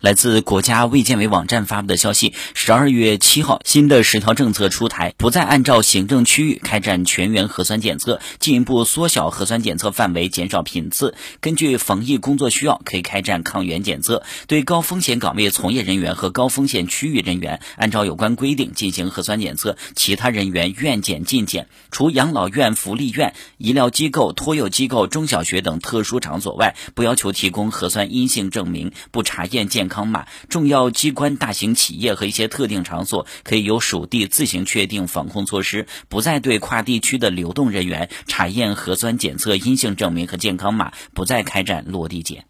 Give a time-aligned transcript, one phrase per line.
[0.00, 11.16] 来自国家卫健委网站发布的消息，十二月七号，新的十条政策出台，不再按照行政区域开展全员核酸检测，进一步缩小核酸检测范围，减少频次。
[11.40, 14.22] 根据防疫工作需要，可以开展抗原检测。
[14.46, 19.76] 对高风险岗位从业人员和高风险区域人员，按照有关规定进行核酸检测。
[19.96, 21.66] 其他人员愿检尽检。
[21.90, 29.87] 除养老院、福利院、医疗机构、托幼机构、中小学等特殊场所外，不要求提供核酸阴性证明，不查验健。
[29.88, 42.44] 康码，重要机关、大型企业和一些特定场所可以由属地自行确定防控措施，不再对跨地区的流动人员查验核酸检测阴性证明和健康码，不再开展落地检。